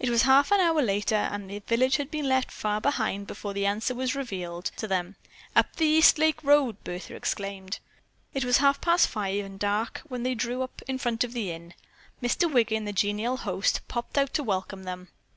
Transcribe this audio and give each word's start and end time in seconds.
It 0.00 0.10
was 0.10 0.22
half 0.22 0.50
an 0.50 0.58
hour 0.58 0.82
later, 0.82 1.14
and 1.14 1.48
the 1.48 1.60
village 1.60 1.96
had 1.98 2.10
been 2.10 2.28
left 2.28 2.50
far 2.50 2.80
behind 2.80 3.28
before 3.28 3.54
the 3.54 3.66
answer 3.66 3.94
was 3.94 4.16
revealed 4.16 4.64
to 4.78 4.88
them. 4.88 5.14
"Up 5.54 5.76
the 5.76 5.86
East 5.86 6.18
Lake 6.18 6.42
Road!" 6.42 6.82
Bertha 6.82 7.14
exclaimed. 7.14 7.78
It 8.32 8.44
was 8.44 8.56
half 8.56 8.80
past 8.80 9.06
five 9.06 9.44
and 9.44 9.56
dark 9.56 10.02
when 10.08 10.24
they 10.24 10.34
drew 10.34 10.62
up 10.62 10.82
in 10.88 10.98
front 10.98 11.22
of 11.22 11.34
the 11.34 11.52
Inn. 11.52 11.72
Mr. 12.20 12.52
Wiggin, 12.52 12.84
the 12.84 12.92
genial 12.92 13.36
host, 13.36 13.80
popped 13.86 14.18
out 14.18 14.34
to 14.34 14.42
welcome 14.42 14.82
them. 14.82 15.06